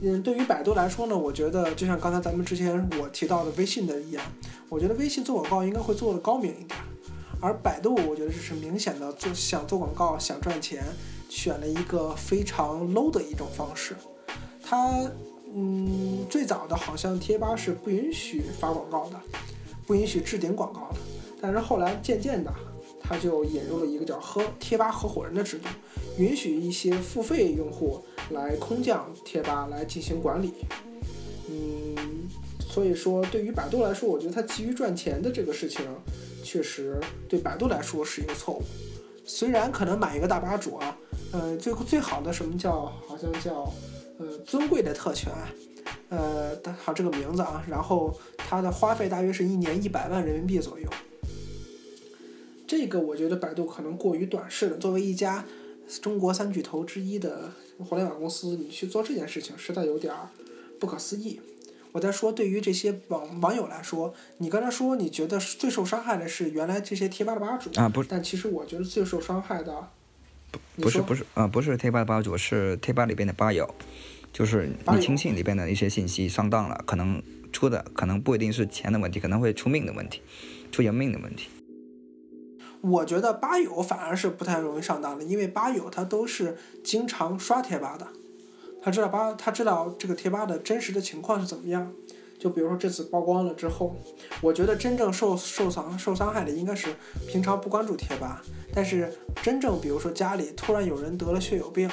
[0.00, 4.24] 嗯，对于百度来说呢，我觉得就像刚才咱们之前我提到的微信的一样，
[4.68, 6.80] 我觉得微信做广告应该会做的高明一点，
[7.40, 10.82] 而百度我觉得这是明显的做想做广告想赚钱，
[11.28, 13.94] 选了一个非常 low 的一种方式，
[14.62, 15.08] 它。
[15.60, 19.20] 嗯，最早的好像贴吧是不允许发广告的，
[19.88, 21.00] 不允许置顶广告的。
[21.40, 22.54] 但是后来渐渐的，
[23.02, 25.66] 他就引入了一个叫合贴吧合伙人的制度，
[26.16, 30.54] 允许一些付费用户来空降贴吧来进行管理。
[31.50, 31.96] 嗯，
[32.60, 35.84] 所以说对于百度来说，我觉得它急于赚钱的这个事情，
[36.44, 38.62] 确实对百度来说是一个错误。
[39.24, 40.96] 虽然可能买一个大吧主啊，
[41.32, 43.68] 呃，最最好的什么叫好像叫。
[44.18, 45.32] 呃，尊贵的特权，
[46.08, 50.88] 呃，好这个名字啊，然后它的花费大约是一年一百万人民币左右。
[52.66, 54.76] 这个我觉得百度可能过于短视了。
[54.76, 55.44] 作为一家
[56.02, 60.28] 中国三巨头之一的互联网公司，你去做这件事情实在有点儿
[60.78, 61.40] 不可思议。
[61.92, 69.88] 我在说，对于这些网网友来说，你刚才说你觉得最受伤害的是原来这些贴吧的吧主啊，不，但其实我觉得最受伤害的。
[70.76, 73.68] 不是不是啊，不是贴吧的吧主，是贴吧里边的吧友，
[74.32, 80.22] 就是你轻信里边的一些信息上当了，可能出的可能不一定是钱的问题，可能会出命的问题，
[80.70, 81.48] 出人命的问题。
[82.80, 88.06] 我觉得吧友反而是不太容易上当的，因为吧友他都是经常刷贴吧的，
[88.80, 91.92] 他知道吧，他知道这个贴吧的真实的情况是怎么样。
[92.38, 93.96] 就比如说这次曝光了之后，
[94.40, 96.88] 我觉得真正受受伤受伤害的应该是
[97.26, 101.88] 平常不关注贴吧，但是真正比如说家里突然有人得了血友病，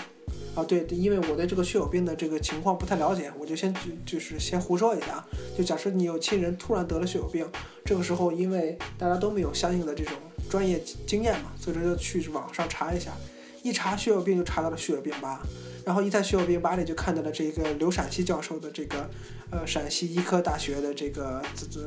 [0.56, 5.26] 啊对，因为我对这个血友病的这个情况不太了解，我就先就就是先胡说一下，
[5.58, 7.48] 就假设你有亲人突然得了血友病，
[7.84, 10.14] 这个时候因为大家都没有相应的这种
[10.50, 13.12] 专业经验嘛，所以说就去网上查一下，
[13.66, 15.42] 一查血友病就查到了血友病吧。
[15.84, 19.10] 然后一在血友病吧里就看到了这个刘陕西教授的这个，
[19.50, 21.80] 呃，陕西医科大学的这个这这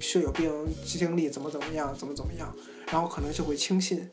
[0.00, 0.52] 血友病
[0.84, 2.52] 经历怎么怎么样，怎么怎么样，
[2.90, 4.08] 然后可能就会轻信。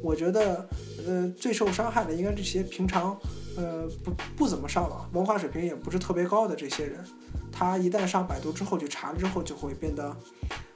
[0.00, 0.68] 我觉得，
[1.06, 3.16] 呃，最受伤害的应该这些平常，
[3.56, 7.04] 呃，不不怎么上网，文化水平也不是特别高的这些人，
[7.52, 10.16] 他一旦上百度之后去查了之后，就会变得，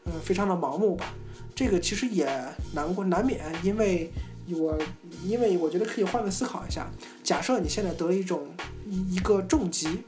[0.05, 1.13] 嗯，非常的盲目吧。
[1.55, 2.29] 这个其实也
[2.73, 4.13] 难过难免，因为。
[4.53, 4.77] 我
[5.25, 6.91] 因为我觉得可以换位思考一下，
[7.23, 8.43] 假设你现在得了一种
[8.87, 10.03] 一一个重疾，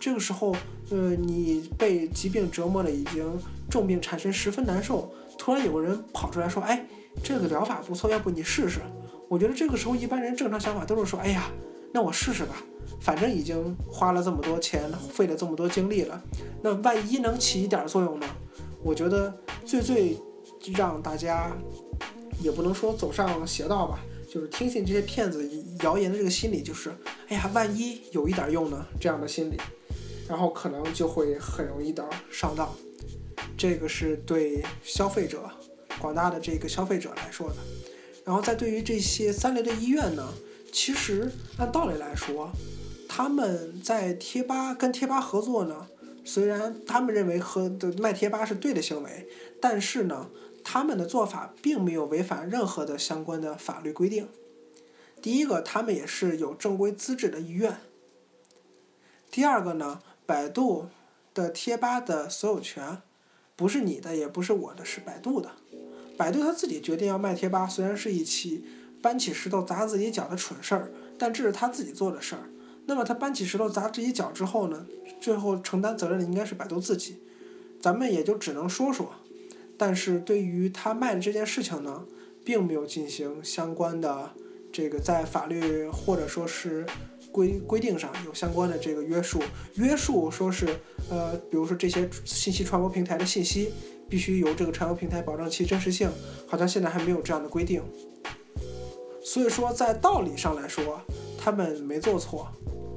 [0.00, 0.56] 这个时候，
[0.90, 3.24] 呃，你被疾病折磨的已经
[3.70, 6.84] 重病产生十分难受，突然有个人跑出来说，哎，
[7.22, 8.80] 这个疗法不错，要不你试试？
[9.28, 11.50] 我觉得这个时候一般人正常想法都是说，哎呀，
[11.92, 12.56] 那我试试吧，
[13.00, 16.20] 反正已经花了这么多钱，费了这么多精力了，
[16.62, 18.26] 那万一能起一点作用呢？
[18.82, 19.32] 我觉得
[19.64, 20.16] 最最。
[20.74, 21.52] 让大家
[22.40, 25.48] 也不能说走上邪道吧，就是听信这些骗子
[25.82, 26.92] 谣言的这个心理，就是
[27.28, 29.56] 哎呀，万一有一点用呢这样的心理，
[30.28, 32.72] 然后可能就会很容易的上当。
[33.56, 35.50] 这个是对消费者
[35.98, 37.56] 广大的这个消费者来说的。
[38.24, 40.28] 然后在对于这些三流的医院呢，
[40.72, 42.50] 其实按道理来说，
[43.08, 45.86] 他们在贴吧跟贴吧合作呢。
[46.24, 49.28] 虽然他们认为和卖贴吧是对的行为，
[49.60, 50.28] 但是呢，
[50.68, 54.28] 他们的做法并没有违反任何的相关的法律规定。
[55.22, 57.78] 第一个，他们也是有正规资质的医院。
[59.30, 60.88] 第二个呢，百度
[61.32, 63.00] 的贴吧的所有权
[63.54, 65.52] 不是你的，也不是我的，是百度的。
[66.16, 68.64] 百度他自己决定要卖贴吧，虽然是一起
[69.00, 72.50] 搬起石头砸自己脚的蠢事儿，但这是他自己做的事儿。
[72.86, 74.84] 那么他搬起石头砸自己脚之后呢？
[75.20, 77.18] 最后承担责任的应该是百度自己，
[77.80, 79.12] 咱们也就只能说说。
[79.78, 82.04] 但是对于他卖的这件事情呢，
[82.44, 84.30] 并没有进行相关的
[84.72, 86.86] 这个在法律或者说是
[87.30, 89.42] 规规定上有相关的这个约束。
[89.74, 90.66] 约束说是
[91.10, 93.70] 呃，比如说这些信息传播平台的信息
[94.08, 96.10] 必须由这个传播平台保证其真实性，
[96.46, 97.82] 好像现在还没有这样的规定。
[99.22, 101.00] 所以说在道理上来说，
[101.36, 102.48] 他们没做错。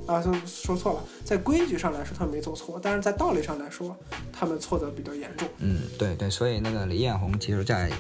[0.10, 3.96] 啊，说说错了，在规矩上来说他没做错，但是在道理上来说，
[4.34, 5.48] 他们错的比较严重。
[5.60, 7.92] 嗯，对对，所以那个李彦宏其实在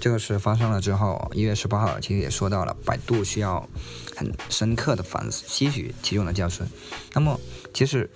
[0.00, 3.68] 这个事发生了之后，一月十八号其实也说到了，百度需要
[4.16, 6.64] 很深刻的反思，吸取其中的教训。
[7.12, 7.38] 那么
[7.74, 8.08] 其实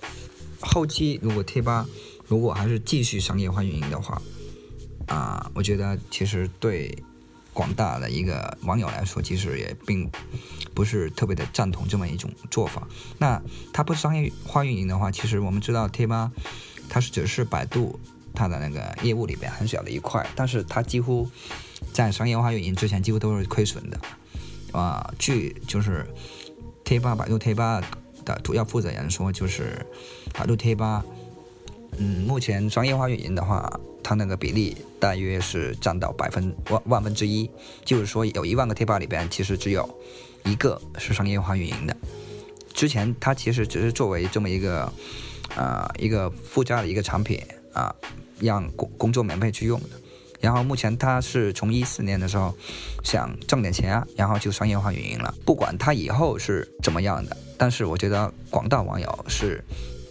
[0.59, 1.85] 后期如果贴吧
[2.25, 4.19] 如果还是继续商业化运营的话，
[5.05, 6.91] 啊，我觉得其实对。
[7.57, 10.07] 广大的一个网友来说，其实也并
[10.75, 12.87] 不是特别的赞同这么一种做法。
[13.17, 13.41] 那
[13.73, 16.31] 它不商业化运营的话，其实我们知道贴吧，
[16.87, 17.99] 它是只是百度
[18.35, 21.27] 它的那个业务里边很小的一块，但是它几乎
[21.91, 23.99] 在商业化运营之前几乎都是亏损的。
[24.71, 26.05] 啊，据就是
[26.83, 27.81] 贴吧百度贴吧
[28.23, 29.83] 的主要负责人说，就是
[30.31, 31.03] 百度贴吧，
[31.97, 33.67] 嗯，目前商业化运营的话。
[34.07, 37.51] 它那个比例大约是占到百分万万分之一，
[37.83, 39.99] 就是说有一万个贴吧里边，其实只有
[40.45, 41.93] 一个是商业化运营的。
[42.73, 44.89] 之前它其实只是作为这么一个
[45.57, 47.37] 呃一个附加的一个产品
[47.73, 47.93] 啊，
[48.39, 49.89] 让工工作免费去用的。
[50.39, 52.55] 然后目前它是从一四年的时候
[53.03, 55.35] 想挣点钱，啊然后就商业化运营了。
[55.43, 59.61] 不管它以后是怎么样的，但是我觉得广大网友是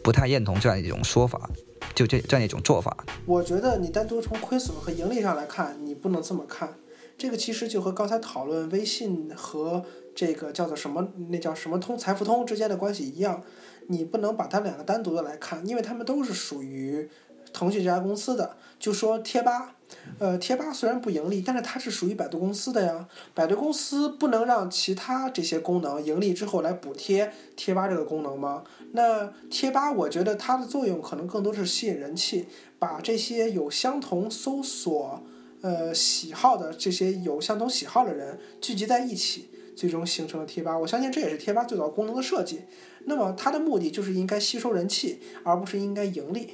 [0.05, 1.49] 不太认同这样一种说法。
[1.97, 6.77] 就这这样一种做法，我觉得你单独从亏损和盈利上来看，你不能这么看。
[7.17, 9.83] 这个其实就和刚才讨论微信和
[10.15, 13.43] 这个叫做什么，那叫什么通财付通之间的关系一样，
[13.89, 17.09] 你不能把它两个单独的来看，因为他们都是属于
[17.51, 18.59] 腾讯这家公司的。
[18.79, 19.76] 就说贴吧。
[20.19, 23.09] 呃，贴吧虽然不盈利，但是它是属于百度公司的呀。
[23.35, 28.65] 百度公司不能让其他这些功能盈利之后来补贴贴吧这个功能吗？
[28.93, 32.47] 那贴吧我觉得它的作用可能更多是吸引人气，
[32.79, 35.23] 把这些有相同搜索
[35.61, 40.79] 呃喜好的这些有相同喜好的人聚集在一起，最终形成了贴吧。
[40.79, 42.63] 我相信这也是贴吧最早功能的设计。
[43.05, 46.49] 那么它的目的就是应该吸收人气，而不是应该盈利。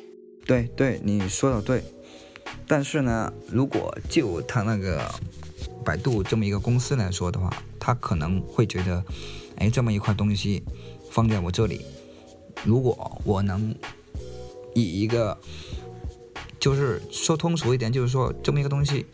[0.45, 1.85] 对对，你说的对。
[2.67, 5.03] 但是呢，如果就他那个
[5.85, 9.05] 百度这么一个公司来说的话，他可能会觉得，
[9.57, 10.63] 哎，这么一块东西
[11.11, 11.85] 放在我这里，
[12.65, 13.75] 如果我能
[14.75, 15.37] 以一个，
[16.59, 19.05] 就是说通俗一点，就是说这么一个东西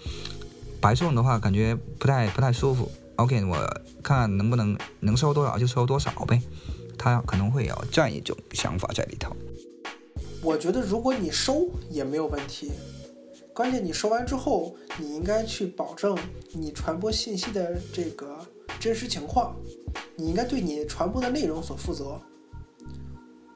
[0.80, 2.90] 白送的话，感觉不太不太舒服。
[3.16, 6.40] OK，我看能不能能收多少就收多少呗，
[6.96, 9.34] 他可能会有这样一种想法在里头。
[10.40, 12.70] 我觉得如果你收也没有问题。
[13.58, 16.16] 关键你说完之后，你应该去保证
[16.52, 18.38] 你传播信息的这个
[18.78, 19.56] 真实情况，
[20.14, 22.20] 你应该对你传播的内容所负责。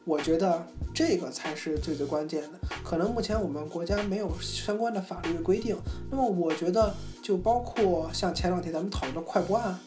[0.04, 2.58] 我觉得这个才是最最关键的。
[2.82, 5.76] 可能目前我们国家没有相关的法律规定，
[6.10, 9.78] 那么我觉得就包括像前两天咱们讨论的快播案，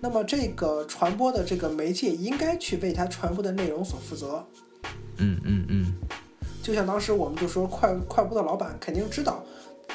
[0.00, 4.46] 那么这个传播的这个媒介应该去为它传播的内容所负责。
[5.18, 5.81] 嗯嗯嗯。
[6.62, 9.44] 就像当时我们就说快快播的老板肯定知道，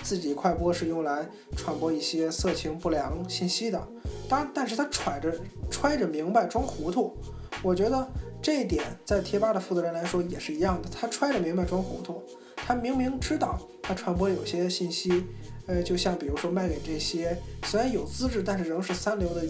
[0.03, 3.81] 自己快播是用来传播一些色情不良信息的，
[4.27, 5.33] 当然但是他揣着
[5.71, 7.15] 揣着明白装糊涂，
[7.63, 8.07] 我觉得
[8.41, 12.21] 这一点在贴吧的负责人来说也是一样的，他揣着明白装糊涂，
[12.57, 15.25] 他明明知道他传播有些信息，
[15.67, 19.41] 呃，就像比如说卖给这些虽然有资质但是仍是三流的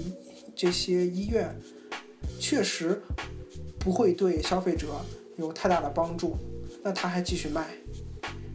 [0.56, 1.54] 这些医院，
[2.40, 3.02] 确实
[3.80, 4.88] 不会对消费者
[5.38, 6.38] 有太大的帮助。
[6.88, 7.68] 那他还继续卖，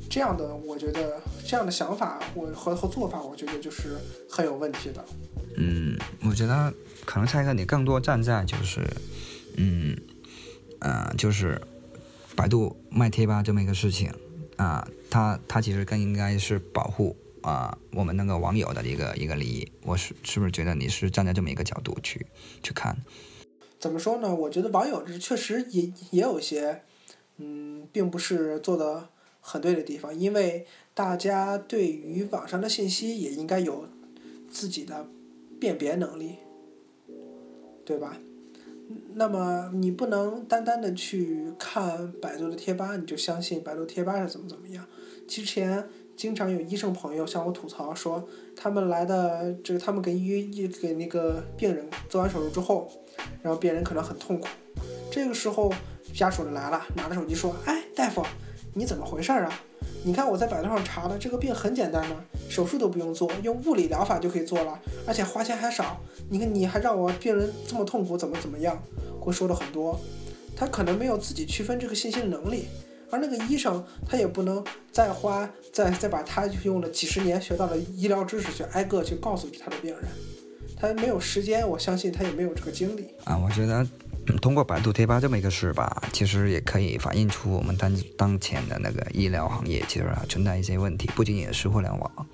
[0.08, 5.04] 这样的，我觉得这样的想法，我和和做法，我觉得就是很有问题的。
[5.58, 6.72] 嗯，我觉得
[7.04, 8.80] 可能蔡哥你更多站在就是，
[9.58, 9.94] 嗯，
[10.78, 11.60] 呃，就是
[12.34, 14.10] 百度卖贴吧这么一个事情
[14.56, 19.70] 啊，他他其实更应该是保护啊我们那个网友的一个一个利益。
[19.82, 22.26] 我是是不是觉得你是站在这么一个角度去
[22.62, 22.96] 去看？
[23.78, 24.34] 怎么说呢？
[24.34, 26.82] 我觉得网友这确实也也有一些，
[27.42, 29.08] 嗯，并不是做的
[29.40, 33.86] 很对的地方，因为大家对于网上的信息也应该有
[34.48, 35.08] 自己的
[35.58, 36.36] 辨别能力，
[37.84, 38.16] 对吧？
[39.14, 44.86] 那么你不能单单的去看百度的贴吧，你就相信百度贴吧是怎么怎么样？
[45.26, 52.88] 之前经常有医生朋友向我吐槽说，他们来的这个，他们给医医给那个病人做完手术之后。
[53.42, 54.48] 然后病人可能很痛苦，
[55.10, 55.70] 这个时候
[56.12, 58.24] 家属就来了，拿着手机说：“哎，大夫，
[58.74, 59.52] 你怎么回事啊？
[60.04, 62.16] 你看我在百度上查的，这个病很简单呢，
[62.48, 66.00] 手术都不用做，用物理疗法就可以做了，而且花钱还少。
[66.28, 68.80] 你看你还让我病人这么痛苦，怎么怎么样？
[69.20, 69.98] 会说的很多，
[70.56, 72.66] 他可能没有自己区分这个信息的能力，
[73.10, 80.04] 而那个医生他也不能再花再再把他用了几十年学到的医疗知识去挨个去告诉他的病人。”
[80.76, 83.38] 他没有时间，我相信他也没有这个精力啊。
[83.38, 83.86] 我觉得
[84.40, 92.26] 通过百度贴吧这么一个事吧，其实也可以反映出我们当当前的那个医疗行业其实存在一些问题，不仅仅是互联网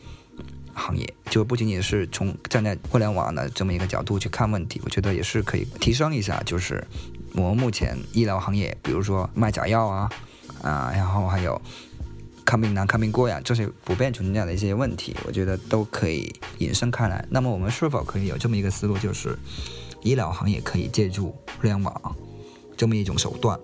[0.75, 6.87] 行业，就不仅仅是从站在互联网的这么一个角度去看问题，我觉得也是可以提升一下，就是
[7.35, 10.11] 我们目前医疗行业，比如说卖假药啊
[10.63, 11.61] 啊，然后还有。
[12.45, 17.23] 看病难、看病过呀，这些普遍存在的一些问题，我觉得都可以引申开来。
[17.29, 19.39] 那么，我们是否可以有这么一个思路，就是
[20.03, 22.17] 医疗行业可以借助互联网
[22.77, 23.59] 这么一种手段，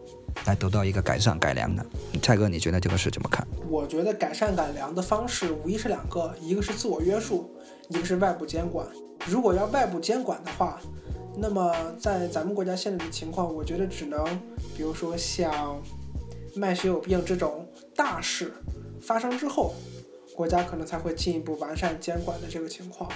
[0.47, 1.85] 来得到一个改善、改良的？
[2.21, 3.47] 蔡哥，你觉得这个事怎么看？
[3.69, 7.51] 我觉得改善、改良的方式无疑是两个，一个是自我约束，
[7.89, 8.87] 一个是外部监管。
[9.27, 10.81] 如果要外部监管的话，
[11.37, 14.25] 那么在咱们国家现在的情况，我觉得只能，
[14.77, 15.81] 比如说像
[16.55, 18.53] 卖血友病这种大事。
[19.01, 19.75] 发生之后，
[20.35, 23.11] 国家可能才会进一步完善监管的这个情况。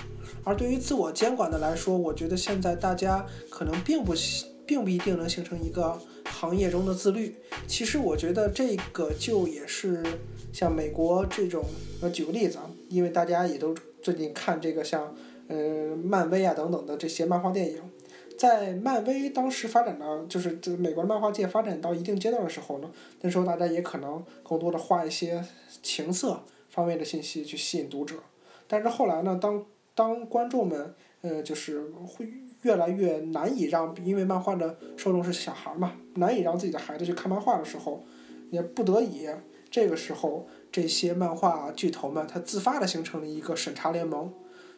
[0.45, 4.15] 而对于自我监管的来说，我觉得现在大家可能并不
[4.65, 7.35] 并不一定能形成一个行业中的自律。
[7.67, 10.03] 其实我觉得这个就也是
[10.53, 11.65] 像美国这种，
[12.01, 15.15] 呃，举个例子啊，因为大家也都最近看这个像
[15.49, 17.83] 呃漫威啊等等的这些漫画电影。
[18.39, 22.89] 在漫威当时发展到，就是这美国的漫画界发展到一定阶段的时候呢，
[23.23, 25.45] 那时候大家也可能更多的画一些
[25.83, 26.41] 情色
[26.79, 28.15] 方面的信息去吸引读者。
[28.69, 29.65] 但是后来呢，当
[29.95, 32.29] 当观众们，呃，就是会
[32.63, 38.05] 越来越难以让，因为漫画的受众是小孩嘛，难以让自己的孩子去看漫画的时候，
[38.51, 39.29] 也不得已，
[39.69, 44.33] 这个时候这些漫画巨头们，他自发的形成了一个审查联盟，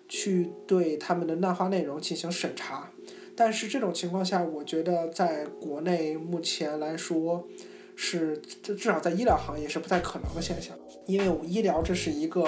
[0.09, 2.91] 去对他们的漫画内容进行审查。
[3.37, 7.47] 但是这种情况下，我觉得在国内目前来说，
[8.03, 10.75] 是至少在医疗行业是不太可能的现象，
[11.07, 12.43] 因为医疗这是一个，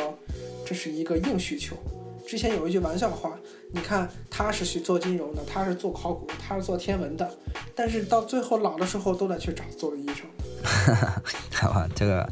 [0.64, 1.76] 这是一个硬需求。
[2.26, 3.38] 之前有一句玩笑话，
[3.70, 7.30] 你看他是去做金融的，他是做考古，他是做天文的，
[7.74, 10.24] 但是到最后老的时候都得去找做医生。
[10.64, 12.26] 哈 哈好吧，这个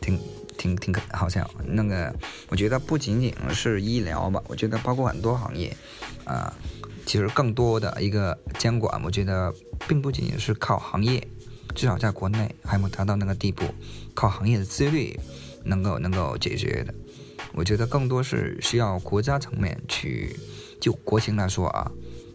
[0.00, 0.16] 挺
[0.56, 1.50] 挺挺可好笑。
[1.66, 2.14] 那个
[2.48, 5.76] 我觉得不仅仅是医疗吧，我觉得包括很多行业，
[6.24, 6.54] 啊。
[7.04, 9.52] 其实更多的一个监管，我觉得
[9.88, 11.26] 并不仅仅是靠行业，
[11.74, 13.64] 至少在国内还没达到那个地步，
[14.14, 15.18] 靠行业的自律
[15.64, 16.94] 能够能够解决的。
[17.54, 20.36] 我觉得更多是需要国家层面去，
[20.80, 21.90] 就国情来说啊，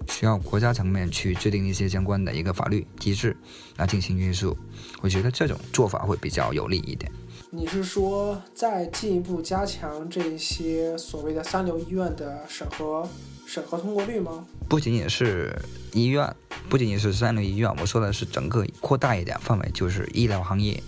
[0.07, 3.35] 需要国家层面去制定一些相关的一个法律机制
[3.77, 4.55] 来进行约束。
[5.01, 7.11] 我觉得这种做法会比较有利一点。
[7.49, 13.07] 你是说再进一步加强这些所谓的三流医院的审核？
[13.47, 14.45] 审核通过率吗？
[14.67, 15.57] 不仅仅是
[15.93, 16.35] 医院，
[16.69, 20.83] 不仅仅是三流医院，我说的是整个扩大一点范围，就是医疗行业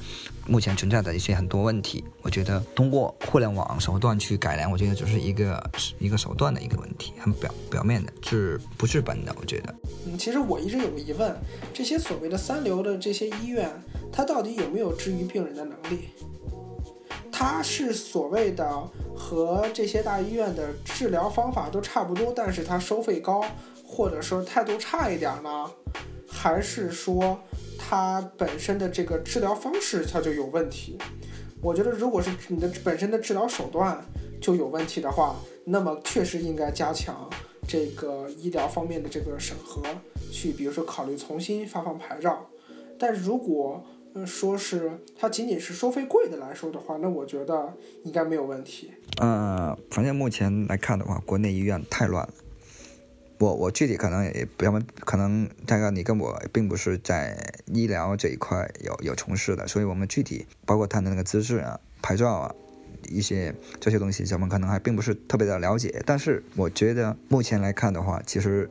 [0.45, 2.03] 目前存在的一些很多问题。
[2.21, 9.33] 我觉得通过互联网手段去改良，我觉得只是一个一个手段的一个问题，很表表面的，治不治本的。
[9.39, 9.73] 我觉得，
[10.05, 11.33] 嗯，其实我一直有个疑问，
[11.73, 13.71] 这些所谓的三流的这些医院，
[14.11, 16.09] 它到底有没有治愈病人的能力？
[17.31, 18.67] 它是所谓的
[19.15, 23.43] 和这些大医院的治疗方法都差不多，但是它收费高，
[23.83, 25.69] 或者说态度差一点呢？
[26.27, 27.39] 还是说
[27.77, 30.97] 它本身的这个治疗方式它就有问题？
[31.61, 33.99] 我觉得，如果是你的本身的治疗手段
[34.39, 35.35] 就有问题的话，
[35.65, 37.29] 那么确实应该加强
[37.67, 39.81] 这个医疗方面的这个审核，
[40.31, 42.49] 去比如说考虑重新发放牌照。
[42.97, 43.83] 但如果
[44.15, 48.91] 呃，说是它仅仅是收费贵的来说的话，那我觉得应该没有问题。
[49.19, 52.33] 呃，反正目前来看的话，国内医院太乱了。
[53.37, 57.37] 我我具体可能也不要，可能大概你跟我并不是在
[57.67, 62.55] 医疗这一块有有从事的，所以我们具体包括他的那个资质啊、牌照啊
[63.09, 66.01] 一些这些东西，咱们可能还并不是特别的了解。
[66.05, 68.69] 但是我觉得目前来看的话，其实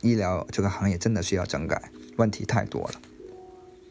[0.00, 2.94] 医疗这个行业真的需要整改，问题太多了。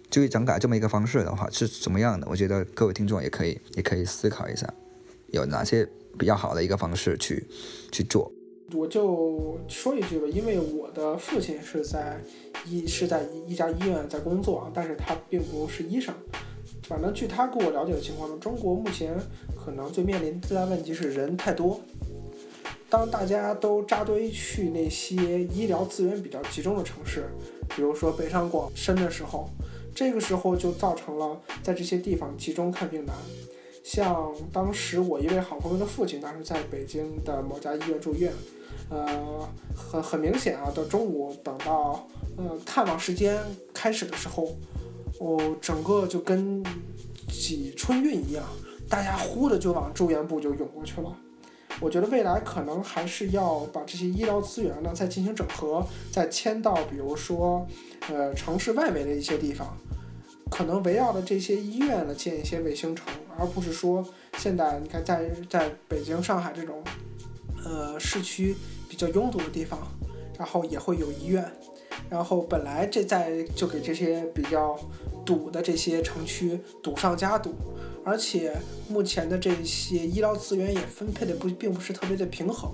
[0.10, 4.72] 就于整改这么一个方式的话是怎么样的，我觉得各位听众也可以也可以思考一下，
[5.28, 5.88] 有哪些
[6.18, 7.46] 比较好的一个方式去
[7.92, 8.32] 去做。
[8.74, 12.22] 我就说一句吧，因为我的父亲是在
[12.66, 16.14] 医是在一家医院在工作啊，但是他并不是医生。
[16.84, 19.18] 反正据他给我了解的情况呢，中国目前
[19.56, 21.80] 可能最面临最大问题是人太多。
[22.90, 27.26] 当大家都扎堆去那些医疗资源比较集中的城市，
[27.76, 29.50] 比如说北上广深的时候，
[29.98, 33.16] 这个时候就造成了在这些地方集中看病难。
[33.84, 38.32] 像当时我一位好朋友的父亲，当时在北京的某家医院住院。
[38.92, 43.42] 呃，很很明显啊，到中午等到呃探望时间
[43.74, 44.56] 开始的时候，
[45.20, 46.64] 哦，整个就跟
[47.28, 48.46] 挤春运一样，
[48.88, 51.12] 大家呼的就往住院部就涌过去了。
[51.80, 57.68] 我觉得未来可能还是要把这些医疗资源呢再进行整合，再迁到比如说
[58.10, 59.78] 呃城市外围的一些地方，
[60.50, 63.06] 可能围绕着这些医院呢建一些卫星城，
[63.38, 64.06] 而不是说
[64.38, 66.84] 现在你看在在北京、上海这种
[67.64, 68.56] 呃市区。
[68.90, 69.80] 比较拥堵的地方，
[70.40, 71.46] 然后也会有医院，
[72.10, 74.80] 然后本来这在就给这些比较
[75.26, 77.54] 堵的这些城区堵上加堵，
[78.06, 78.56] 而且
[78.88, 82.72] 目前的这些医疗资源也分配的不并不是特别的平衡。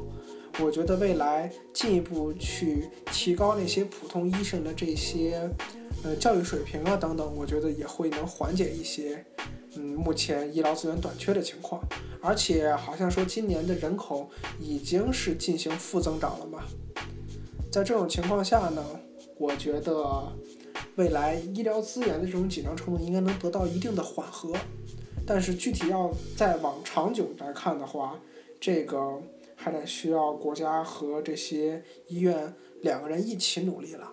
[0.60, 5.50] 我觉得未来进一步去提高那些普通医生的这些
[6.04, 9.26] 呃教育水平啊等等，我觉得也会能缓解一些。
[9.76, 11.82] 嗯，目前医疗资源短缺的情况，
[12.22, 14.30] 而且好像说今年的人口
[14.60, 16.64] 已经是进行负增长了嘛。
[17.72, 18.86] 在这种情况下呢，
[19.36, 20.32] 我觉得
[20.96, 24.54] 未来医疗资源的这种紧张程度应该能得到一定的缓和。
[25.26, 28.20] 但是具体要再往长久来看的话，
[28.60, 29.20] 这个
[29.56, 34.13] 还得需要国家和这些医院两个人一起努力了。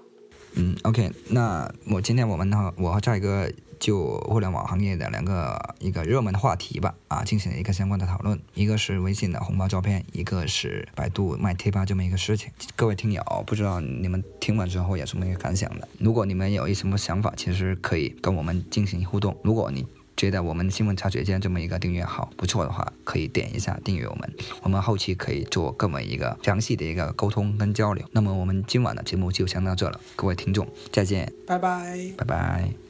[0.54, 3.50] 嗯，OK，那我今天我们呢，我和一哥。
[3.80, 8.38] 就互联网行业的两个一个热门的话题吧，啊，进行了一个相关的讨论。
[8.52, 12.50] 一个是微信的红包照片，一个是百度卖贴吧这么一个事情。
[12.76, 15.88] 各位听友，不知道你们听完之后有什么一个感想的？
[15.98, 19.34] 如果你们有一什么想法，其实可以跟我们进行互动。
[19.42, 19.86] 如果你
[20.20, 28.04] 觉得我们新闻茶水间这么一个订阅号不错的话，可以点一下订阅我们，我们后期可以做更为一个详细的一个沟通跟交流。
[28.12, 32.89] 那么我们今晚的节目就先到这了，各位听众再见，拜拜，拜拜。